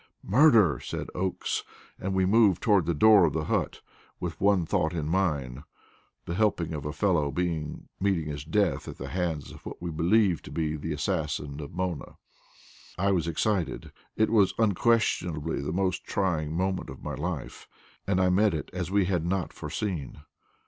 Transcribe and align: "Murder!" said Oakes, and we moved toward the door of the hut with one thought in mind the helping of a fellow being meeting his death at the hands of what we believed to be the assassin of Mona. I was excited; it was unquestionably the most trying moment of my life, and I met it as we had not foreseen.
"Murder!" 0.25 0.79
said 0.79 1.11
Oakes, 1.13 1.63
and 1.99 2.15
we 2.15 2.25
moved 2.25 2.59
toward 2.63 2.87
the 2.87 2.93
door 2.95 3.23
of 3.25 3.33
the 3.33 3.43
hut 3.43 3.81
with 4.19 4.41
one 4.41 4.65
thought 4.65 4.93
in 4.95 5.05
mind 5.07 5.61
the 6.25 6.33
helping 6.33 6.73
of 6.73 6.87
a 6.87 6.91
fellow 6.91 7.29
being 7.29 7.87
meeting 7.99 8.25
his 8.25 8.43
death 8.43 8.87
at 8.87 8.97
the 8.97 9.09
hands 9.09 9.51
of 9.51 9.63
what 9.63 9.79
we 9.79 9.91
believed 9.91 10.43
to 10.45 10.51
be 10.51 10.75
the 10.75 10.91
assassin 10.91 11.59
of 11.61 11.75
Mona. 11.75 12.17
I 12.97 13.11
was 13.11 13.27
excited; 13.27 13.91
it 14.15 14.31
was 14.31 14.55
unquestionably 14.57 15.61
the 15.61 15.71
most 15.71 16.03
trying 16.03 16.57
moment 16.57 16.89
of 16.89 17.03
my 17.03 17.13
life, 17.13 17.67
and 18.07 18.19
I 18.19 18.31
met 18.31 18.55
it 18.55 18.71
as 18.73 18.89
we 18.89 19.05
had 19.05 19.23
not 19.23 19.53
foreseen. 19.53 20.21